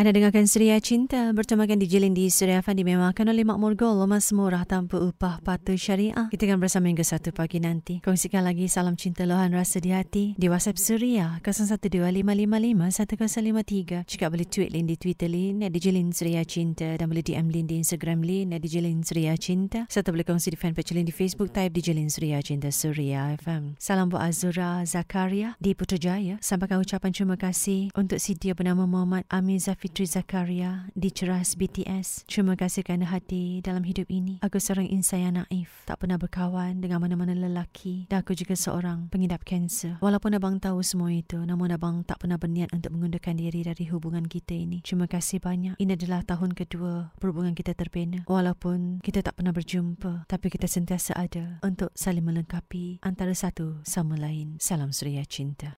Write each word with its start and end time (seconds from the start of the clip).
Anda 0.00 0.16
dengarkan 0.16 0.48
Suria 0.48 0.80
Cinta. 0.80 1.28
Bertemakan 1.36 1.76
di 1.76 1.84
Jilin 1.84 2.16
di 2.16 2.32
Suria 2.32 2.64
Fan. 2.64 2.80
Dimewahkan 2.80 3.28
oleh 3.28 3.44
Makmur 3.44 3.76
Gold 3.76 4.00
Lemas 4.00 4.32
murah 4.32 4.64
tanpa 4.64 4.96
upah 4.96 5.44
patuh 5.44 5.76
syariah. 5.76 6.32
Kita 6.32 6.48
akan 6.48 6.56
bersama 6.56 6.88
hingga 6.88 7.04
satu 7.04 7.36
pagi 7.36 7.60
nanti. 7.60 8.00
Kongsikan 8.00 8.48
lagi 8.48 8.64
salam 8.64 8.96
cinta 8.96 9.28
lohan 9.28 9.52
rasa 9.52 9.76
di 9.76 9.92
hati 9.92 10.32
Di 10.40 10.48
WhatsApp 10.48 10.80
Suria 10.80 11.36
0125551053 11.44 14.08
Jika 14.08 14.32
boleh 14.32 14.48
tweet 14.48 14.72
Lin 14.72 14.88
di 14.88 14.96
Twitter 14.96 15.28
Lin 15.28 15.68
Di 15.68 15.76
Jilin 15.76 16.16
Suria 16.16 16.48
Cinta. 16.48 16.96
Dan 16.96 17.12
boleh 17.12 17.20
DM 17.20 17.52
Lin 17.52 17.68
di 17.68 17.76
Instagram 17.84 18.24
Lin 18.24 18.56
Di 18.56 18.68
Jilin 18.72 19.04
Suria 19.04 19.36
Cinta. 19.36 19.84
Serta 19.84 20.16
boleh 20.16 20.24
kongsi 20.24 20.48
di 20.48 20.56
fanpage 20.56 20.96
Lin 20.96 21.04
di 21.04 21.12
Facebook 21.12 21.52
Type 21.52 21.76
di 21.76 21.84
Jilin 21.84 22.08
Suria 22.08 22.40
Cinta 22.40 22.72
Suria 22.72 23.36
FM 23.36 23.76
Salam 23.76 24.08
buat 24.08 24.24
Azura 24.24 24.80
Zakaria 24.88 25.60
di 25.60 25.76
Putrajaya. 25.76 26.40
Sampaikan 26.40 26.80
ucapan 26.80 27.12
terima 27.12 27.36
kasih 27.36 27.92
Untuk 27.92 28.16
si 28.16 28.32
dia 28.32 28.56
bernama 28.56 28.88
Muhammad 28.88 29.28
Amir 29.28 29.60
Zafir 29.60 29.89
Fitri 29.90 30.06
Zakaria 30.06 30.86
di 30.94 31.10
Ceras 31.10 31.58
BTS. 31.58 32.22
Terima 32.30 32.54
kasih 32.54 32.86
kerana 32.86 33.10
hati 33.10 33.58
dalam 33.58 33.82
hidup 33.82 34.06
ini. 34.06 34.38
Aku 34.38 34.62
seorang 34.62 34.86
insan 34.86 35.26
yang 35.26 35.34
naif. 35.34 35.82
Tak 35.82 35.98
pernah 35.98 36.14
berkawan 36.14 36.78
dengan 36.78 37.02
mana-mana 37.02 37.34
lelaki. 37.34 38.06
Dan 38.06 38.22
aku 38.22 38.38
juga 38.38 38.54
seorang 38.54 39.10
pengidap 39.10 39.42
kanser. 39.42 39.98
Walaupun 39.98 40.38
abang 40.38 40.62
tahu 40.62 40.78
semua 40.86 41.10
itu, 41.10 41.42
namun 41.42 41.74
abang 41.74 42.06
tak 42.06 42.22
pernah 42.22 42.38
berniat 42.38 42.70
untuk 42.70 42.94
mengundurkan 42.94 43.34
diri 43.34 43.66
dari 43.66 43.90
hubungan 43.90 44.30
kita 44.30 44.54
ini. 44.54 44.78
Terima 44.86 45.10
kasih 45.10 45.42
banyak. 45.42 45.74
Ini 45.74 45.98
adalah 45.98 46.22
tahun 46.22 46.54
kedua 46.54 47.10
perhubungan 47.18 47.58
kita 47.58 47.74
terbina. 47.74 48.22
Walaupun 48.30 49.02
kita 49.02 49.26
tak 49.26 49.42
pernah 49.42 49.50
berjumpa, 49.50 50.30
tapi 50.30 50.54
kita 50.54 50.70
sentiasa 50.70 51.18
ada 51.18 51.58
untuk 51.66 51.90
saling 51.98 52.22
melengkapi 52.22 53.02
antara 53.02 53.34
satu 53.34 53.82
sama 53.82 54.14
lain. 54.14 54.54
Salam 54.62 54.94
Suria 54.94 55.26
Cinta. 55.26 55.66